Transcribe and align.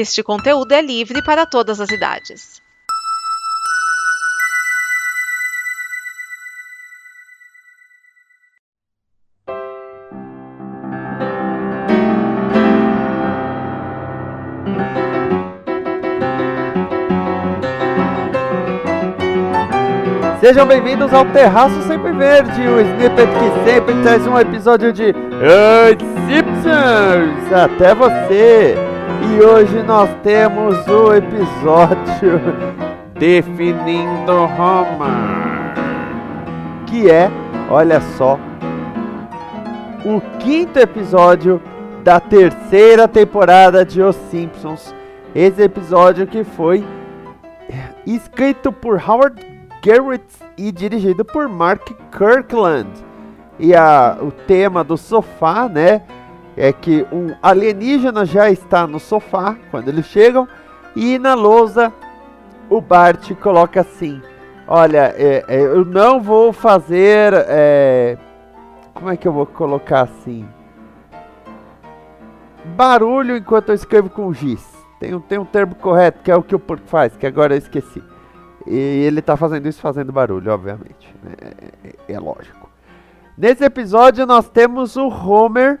Este 0.00 0.22
conteúdo 0.22 0.70
é 0.70 0.80
livre 0.80 1.20
para 1.24 1.44
todas 1.44 1.80
as 1.80 1.90
idades. 1.90 2.62
Sejam 20.40 20.64
bem-vindos 20.64 21.12
ao 21.12 21.24
Terraço 21.32 21.82
Sempre 21.88 22.12
Verde, 22.12 22.68
o 22.68 22.80
snippet 22.80 23.26
que 23.26 23.68
sempre 23.68 24.00
traz 24.04 24.24
um 24.28 24.38
episódio 24.38 24.92
de 24.92 25.12
Simpsons 26.28 27.52
até 27.52 27.92
você. 27.96 28.87
E 29.20 29.42
hoje 29.42 29.82
nós 29.82 30.08
temos 30.22 30.86
o 30.86 31.14
episódio 31.14 32.40
Definindo 33.18 34.46
Roma, 34.46 35.74
que 36.86 37.10
é, 37.10 37.28
olha 37.68 38.00
só, 38.00 38.38
o 40.04 40.20
quinto 40.38 40.78
episódio 40.78 41.60
da 42.04 42.20
terceira 42.20 43.08
temporada 43.08 43.84
de 43.84 44.00
Os 44.00 44.14
Simpsons. 44.30 44.94
Esse 45.34 45.62
episódio 45.62 46.26
que 46.26 46.44
foi 46.44 46.84
escrito 48.06 48.72
por 48.72 49.02
Howard 49.06 49.44
Garrett 49.84 50.24
e 50.56 50.72
dirigido 50.72 51.24
por 51.24 51.48
Mark 51.48 51.90
Kirkland. 52.10 52.88
E 53.58 53.74
a, 53.74 54.16
o 54.20 54.30
tema 54.30 54.84
do 54.84 54.96
sofá, 54.96 55.68
né, 55.68 56.02
é 56.58 56.72
que 56.72 57.06
um 57.12 57.34
alienígena 57.40 58.26
já 58.26 58.50
está 58.50 58.84
no 58.86 58.98
sofá 58.98 59.56
quando 59.70 59.88
eles 59.88 60.06
chegam 60.06 60.48
e 60.96 61.16
na 61.16 61.34
lousa 61.34 61.92
o 62.68 62.80
Bart 62.80 63.32
coloca 63.36 63.80
assim: 63.80 64.20
Olha, 64.66 65.14
é, 65.16 65.44
é, 65.46 65.60
eu 65.60 65.84
não 65.84 66.20
vou 66.20 66.52
fazer. 66.52 67.32
É, 67.46 68.18
como 68.92 69.08
é 69.08 69.16
que 69.16 69.28
eu 69.28 69.32
vou 69.32 69.46
colocar 69.46 70.02
assim? 70.02 70.46
Barulho 72.76 73.36
enquanto 73.36 73.68
eu 73.68 73.74
escrevo 73.76 74.10
com 74.10 74.32
giz. 74.32 74.66
Tem 74.98 75.14
um, 75.14 75.20
tem 75.20 75.38
um 75.38 75.44
termo 75.44 75.76
correto 75.76 76.20
que 76.24 76.30
é 76.30 76.36
o 76.36 76.42
que 76.42 76.56
o 76.56 76.58
porco 76.58 76.86
faz, 76.88 77.16
que 77.16 77.26
agora 77.26 77.54
eu 77.54 77.58
esqueci. 77.58 78.02
E 78.66 78.76
ele 78.76 79.22
tá 79.22 79.36
fazendo 79.36 79.66
isso 79.68 79.80
fazendo 79.80 80.12
barulho, 80.12 80.52
obviamente. 80.52 81.14
Né? 81.22 81.32
É, 81.40 81.88
é, 81.88 82.14
é 82.14 82.18
lógico. 82.18 82.68
Nesse 83.36 83.64
episódio 83.64 84.26
nós 84.26 84.48
temos 84.48 84.96
o 84.96 85.06
Homer 85.06 85.78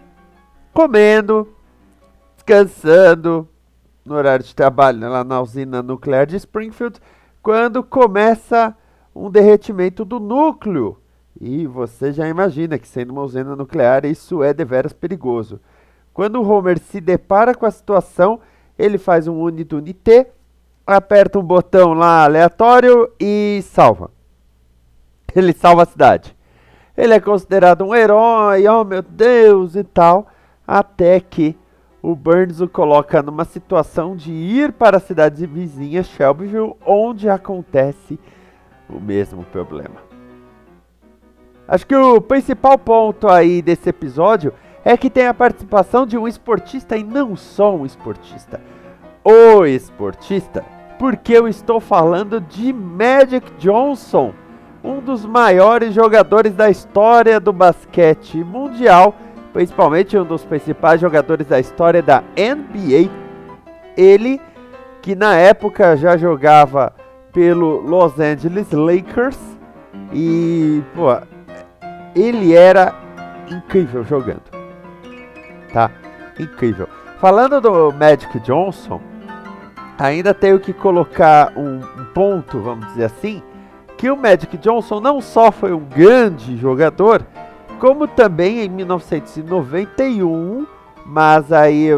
comendo, 0.78 1.48
descansando 2.36 3.48
no 4.04 4.14
horário 4.14 4.44
de 4.44 4.54
trabalho 4.54 5.00
né, 5.00 5.08
lá 5.08 5.24
na 5.24 5.40
usina 5.40 5.82
nuclear 5.82 6.24
de 6.24 6.36
Springfield, 6.36 7.00
quando 7.42 7.82
começa 7.82 8.76
um 9.12 9.28
derretimento 9.28 10.04
do 10.04 10.20
núcleo. 10.20 10.96
E 11.40 11.66
você 11.66 12.12
já 12.12 12.28
imagina 12.28 12.78
que 12.78 12.86
sendo 12.86 13.10
uma 13.10 13.22
usina 13.22 13.56
nuclear 13.56 14.04
isso 14.04 14.40
é 14.40 14.54
deveras 14.54 14.92
perigoso. 14.92 15.58
Quando 16.14 16.40
o 16.40 16.48
Homer 16.48 16.78
se 16.78 17.00
depara 17.00 17.56
com 17.56 17.66
a 17.66 17.72
situação, 17.72 18.38
ele 18.78 18.98
faz 18.98 19.26
um 19.26 19.34
Unit-Unité 19.34 20.30
aperta 20.86 21.40
um 21.40 21.42
botão 21.42 21.92
lá 21.92 22.22
aleatório 22.22 23.10
e 23.18 23.60
salva. 23.64 24.12
Ele 25.34 25.52
salva 25.52 25.82
a 25.82 25.86
cidade. 25.86 26.36
Ele 26.96 27.14
é 27.14 27.18
considerado 27.18 27.84
um 27.84 27.92
herói, 27.92 28.68
oh 28.68 28.84
meu 28.84 29.02
Deus 29.02 29.74
e 29.74 29.82
tal, 29.82 30.28
até 30.68 31.18
que 31.18 31.56
o 32.02 32.14
Burns 32.14 32.60
o 32.60 32.68
coloca 32.68 33.22
numa 33.22 33.46
situação 33.46 34.14
de 34.14 34.30
ir 34.30 34.72
para 34.72 34.98
a 34.98 35.00
cidade 35.00 35.46
vizinha 35.46 36.02
Shelbyville, 36.02 36.74
onde 36.84 37.28
acontece 37.30 38.20
o 38.88 39.00
mesmo 39.00 39.44
problema. 39.44 39.96
Acho 41.66 41.86
que 41.86 41.96
o 41.96 42.20
principal 42.20 42.78
ponto 42.78 43.28
aí 43.28 43.62
desse 43.62 43.88
episódio 43.88 44.52
é 44.84 44.96
que 44.96 45.10
tem 45.10 45.26
a 45.26 45.34
participação 45.34 46.06
de 46.06 46.18
um 46.18 46.28
esportista 46.28 46.96
e 46.96 47.02
não 47.02 47.34
só 47.34 47.74
um 47.74 47.86
esportista. 47.86 48.60
O 49.24 49.64
esportista 49.64 50.64
porque 50.98 51.32
eu 51.32 51.46
estou 51.46 51.80
falando 51.80 52.40
de 52.40 52.72
Magic 52.72 53.52
Johnson, 53.58 54.34
um 54.82 55.00
dos 55.00 55.24
maiores 55.24 55.94
jogadores 55.94 56.54
da 56.54 56.68
história 56.68 57.38
do 57.38 57.52
basquete 57.52 58.42
mundial, 58.42 59.14
principalmente 59.52 60.16
um 60.16 60.24
dos 60.24 60.44
principais 60.44 61.00
jogadores 61.00 61.46
da 61.46 61.58
história 61.58 62.02
da 62.02 62.22
NBA. 62.36 63.10
Ele 63.96 64.40
que 65.02 65.14
na 65.14 65.34
época 65.34 65.96
já 65.96 66.16
jogava 66.16 66.92
pelo 67.32 67.80
Los 67.80 68.18
Angeles 68.18 68.70
Lakers 68.72 69.38
e, 70.12 70.82
pô, 70.94 71.16
ele 72.14 72.54
era 72.54 72.94
incrível 73.50 74.04
jogando. 74.04 74.42
Tá? 75.72 75.90
Incrível. 76.38 76.88
Falando 77.20 77.60
do 77.60 77.92
Magic 77.92 78.38
Johnson, 78.40 79.00
ainda 79.98 80.32
tenho 80.32 80.60
que 80.60 80.72
colocar 80.72 81.52
um, 81.56 81.78
um, 81.78 82.04
ponto, 82.14 82.60
vamos 82.60 82.86
dizer 82.88 83.04
assim, 83.04 83.42
que 83.96 84.10
o 84.10 84.16
Magic 84.16 84.56
Johnson 84.58 85.00
não 85.00 85.20
só 85.20 85.50
foi 85.50 85.72
um 85.72 85.84
grande 85.84 86.56
jogador, 86.56 87.22
como 87.78 88.06
também 88.08 88.60
em 88.60 88.68
1991, 88.68 90.66
mas 91.06 91.52
aí 91.52 91.88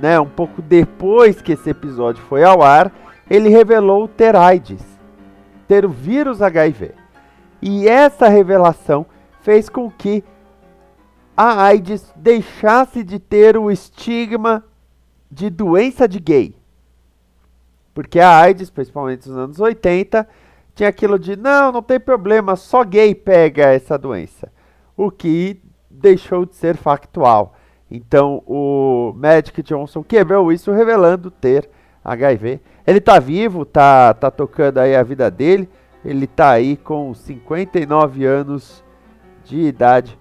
né, 0.00 0.18
um 0.18 0.28
pouco 0.28 0.62
depois 0.62 1.42
que 1.42 1.52
esse 1.52 1.70
episódio 1.70 2.22
foi 2.24 2.44
ao 2.44 2.62
ar, 2.62 2.92
ele 3.28 3.48
revelou 3.48 4.08
ter 4.08 4.34
AIDS, 4.34 4.82
ter 5.66 5.84
o 5.84 5.90
vírus 5.90 6.40
HIV. 6.40 6.92
E 7.60 7.88
essa 7.88 8.28
revelação 8.28 9.04
fez 9.40 9.68
com 9.68 9.90
que 9.90 10.24
a 11.36 11.64
AIDS 11.64 12.12
deixasse 12.16 13.04
de 13.04 13.18
ter 13.18 13.56
o 13.56 13.70
estigma 13.70 14.64
de 15.30 15.50
doença 15.50 16.08
de 16.08 16.18
gay. 16.18 16.56
Porque 17.92 18.18
a 18.20 18.38
AIDS, 18.38 18.70
principalmente 18.70 19.28
nos 19.28 19.36
anos 19.36 19.60
80, 19.60 20.26
tinha 20.74 20.88
aquilo 20.88 21.18
de 21.18 21.36
não, 21.36 21.72
não 21.72 21.82
tem 21.82 21.98
problema, 21.98 22.56
só 22.56 22.84
gay 22.84 23.14
pega 23.14 23.66
essa 23.66 23.98
doença. 23.98 24.50
O 24.98 25.12
que 25.12 25.62
deixou 25.88 26.44
de 26.44 26.56
ser 26.56 26.76
factual. 26.76 27.54
Então 27.88 28.42
o 28.46 29.12
Magic 29.16 29.62
Johnson 29.62 30.02
quebrou 30.02 30.52
isso, 30.52 30.72
revelando 30.72 31.30
ter 31.30 31.70
HIV. 32.04 32.60
Ele 32.84 33.00
tá 33.00 33.20
vivo, 33.20 33.64
tá, 33.64 34.12
tá 34.12 34.28
tocando 34.28 34.78
aí 34.78 34.96
a 34.96 35.02
vida 35.04 35.30
dele. 35.30 35.68
Ele 36.04 36.26
tá 36.26 36.50
aí 36.50 36.76
com 36.76 37.14
59 37.14 38.24
anos 38.24 38.84
de 39.44 39.60
idade. 39.60 40.18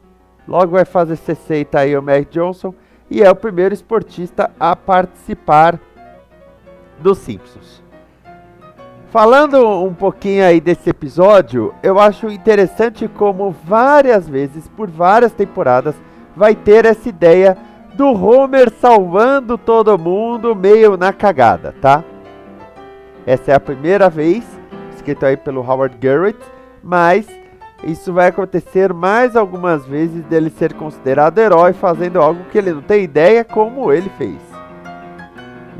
Logo 0.48 0.74
vai 0.74 0.86
fazer 0.86 1.16
60 1.16 1.80
aí 1.80 1.98
o 1.98 2.02
Magic 2.04 2.32
Johnson. 2.32 2.74
E 3.10 3.24
é 3.24 3.32
o 3.32 3.36
primeiro 3.36 3.74
esportista 3.74 4.52
a 4.60 4.76
participar 4.76 5.80
dos 7.00 7.18
Simpsons. 7.18 7.87
Falando 9.10 9.66
um 9.84 9.94
pouquinho 9.94 10.44
aí 10.44 10.60
desse 10.60 10.90
episódio, 10.90 11.74
eu 11.82 11.98
acho 11.98 12.28
interessante 12.28 13.08
como 13.08 13.52
várias 13.64 14.28
vezes, 14.28 14.68
por 14.68 14.90
várias 14.90 15.32
temporadas, 15.32 15.96
vai 16.36 16.54
ter 16.54 16.86
essa 16.86 17.08
ideia 17.08 17.58
do 17.96 18.08
Homer 18.08 18.70
salvando 18.70 19.58
todo 19.58 19.98
mundo 19.98 20.54
meio 20.54 20.98
na 20.98 21.14
cagada, 21.14 21.74
tá? 21.82 22.04
Essa 23.26 23.54
é 23.54 23.56
a 23.56 23.60
primeira 23.62 24.10
vez, 24.10 24.44
escrito 24.94 25.26
aí 25.26 25.38
pelo 25.38 25.62
Howard 25.62 25.98
Garrett, 25.98 26.40
mas 26.84 27.26
isso 27.86 28.12
vai 28.12 28.28
acontecer 28.28 28.94
mais 28.94 29.38
algumas 29.38 29.86
vezes 29.86 30.24
dele 30.26 30.50
ser 30.50 30.74
considerado 30.74 31.40
herói 31.40 31.72
fazendo 31.72 32.22
algo 32.22 32.44
que 32.52 32.58
ele 32.58 32.74
não 32.74 32.82
tem 32.82 33.04
ideia 33.04 33.46
como 33.46 33.92
ele 33.92 34.10
fez. 34.18 34.38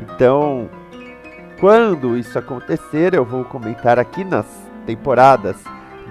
Então, 0.00 0.68
quando 1.60 2.16
isso 2.16 2.38
acontecer, 2.38 3.14
eu 3.14 3.24
vou 3.24 3.44
comentar 3.44 3.98
aqui 3.98 4.24
nas 4.24 4.46
temporadas 4.86 5.56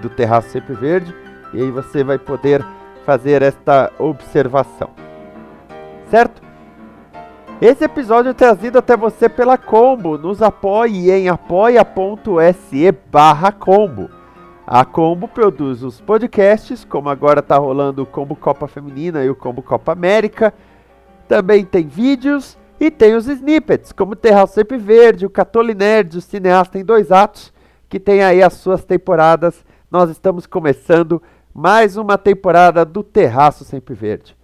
do 0.00 0.08
Terraço 0.08 0.50
Sempre 0.50 0.74
Verde 0.74 1.14
e 1.52 1.62
aí 1.62 1.70
você 1.70 2.04
vai 2.04 2.18
poder 2.18 2.64
fazer 3.04 3.42
esta 3.42 3.90
observação. 3.98 4.90
Certo? 6.10 6.42
Esse 7.60 7.84
episódio 7.84 8.30
é 8.30 8.34
trazido 8.34 8.78
até 8.78 8.96
você 8.96 9.28
pela 9.28 9.58
Combo. 9.58 10.16
Nos 10.16 10.42
apoie 10.42 11.10
em 11.10 11.28
apoia.se 11.28 12.92
barra 13.10 13.50
Combo. 13.50 14.10
A 14.66 14.84
Combo 14.84 15.26
produz 15.26 15.82
os 15.82 16.00
podcasts, 16.00 16.84
como 16.84 17.08
agora 17.08 17.40
está 17.40 17.56
rolando 17.56 18.02
o 18.02 18.06
Combo 18.06 18.36
Copa 18.36 18.68
Feminina 18.68 19.24
e 19.24 19.30
o 19.30 19.34
Combo 19.34 19.62
Copa 19.62 19.92
América. 19.92 20.52
Também 21.26 21.64
tem 21.64 21.86
vídeos 21.86 22.56
e 22.80 22.90
tem 22.90 23.14
os 23.14 23.26
snippets, 23.26 23.92
como 23.92 24.14
Terraço 24.14 24.54
Sempre 24.54 24.78
Verde, 24.78 25.26
o 25.26 25.30
Catoli 25.30 25.74
Nerd, 25.74 26.18
o 26.18 26.20
Cineasta 26.20 26.78
em 26.78 26.84
Dois 26.84 27.10
Atos, 27.10 27.52
que 27.88 27.98
tem 27.98 28.22
aí 28.22 28.42
as 28.42 28.54
suas 28.54 28.84
temporadas. 28.84 29.64
Nós 29.90 30.10
estamos 30.10 30.46
começando 30.46 31.22
mais 31.52 31.96
uma 31.96 32.16
temporada 32.16 32.84
do 32.84 33.02
Terraço 33.02 33.64
Sempre 33.64 33.94
Verde. 33.94 34.36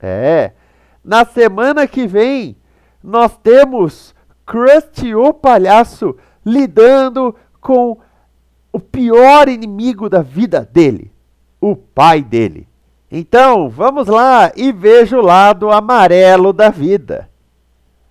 É, 0.00 0.52
na 1.02 1.24
semana 1.24 1.86
que 1.86 2.06
vem 2.06 2.56
nós 3.04 3.36
temos 3.36 4.14
Krusty 4.46 5.14
o 5.14 5.34
palhaço 5.34 6.16
lidando 6.44 7.34
com 7.60 7.98
o 8.72 8.80
pior 8.80 9.46
inimigo 9.46 10.08
da 10.08 10.22
vida 10.22 10.68
dele, 10.72 11.12
o 11.60 11.76
pai 11.76 12.22
dele. 12.22 12.66
Então, 13.16 13.68
vamos 13.68 14.08
lá 14.08 14.50
e 14.56 14.72
veja 14.72 15.16
o 15.16 15.22
lado 15.22 15.70
amarelo 15.70 16.52
da 16.52 16.68
vida. 16.68 17.30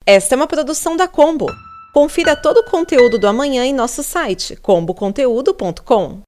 Esta 0.06 0.34
é 0.34 0.38
uma 0.38 0.48
produção 0.48 0.96
da 0.96 1.10
Combo. 1.10 1.48
Confira 1.94 2.38
todo 2.38 2.60
o 2.60 2.64
conteúdo 2.64 3.20
do 3.20 3.28
amanhã 3.28 3.66
em 3.66 3.74
nosso 3.74 4.02
site 4.02 4.56
comboconteúdo.com. 4.56 6.22